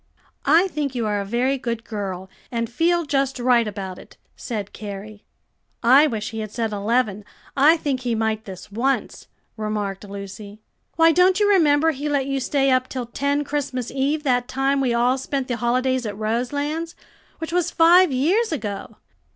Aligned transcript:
"I 0.47 0.67
think 0.69 0.95
you 0.95 1.05
are 1.05 1.21
a 1.21 1.25
very 1.25 1.59
good 1.59 1.83
girl, 1.83 2.27
and 2.51 2.67
feel 2.71 3.05
just 3.05 3.37
right 3.37 3.67
about 3.67 3.99
it," 3.99 4.17
said 4.35 4.73
Carrie. 4.73 5.25
"I 5.83 6.07
wish 6.07 6.31
he 6.31 6.39
had 6.39 6.49
said 6.51 6.73
eleven, 6.73 7.23
I 7.55 7.77
think 7.77 7.99
he 7.99 8.15
might 8.15 8.45
this 8.45 8.71
once," 8.71 9.27
remarked 9.57 10.03
Lucy. 10.03 10.63
"Why, 10.95 11.11
don't 11.11 11.39
you 11.39 11.47
remember 11.47 11.91
he 11.91 12.09
let 12.09 12.25
you 12.25 12.39
stay 12.39 12.71
up 12.71 12.87
till 12.89 13.05
ten 13.05 13.43
Christmas 13.43 13.91
Eve 13.91 14.23
that 14.23 14.47
time 14.47 14.81
we 14.81 14.91
all 14.91 15.19
spent 15.19 15.47
the 15.47 15.57
holidays 15.57 16.07
at 16.07 16.17
Roselands, 16.17 16.95
which 17.37 17.53
was 17.53 17.69
five 17.69 18.11
years 18.11 18.51
ago?" 18.51 18.97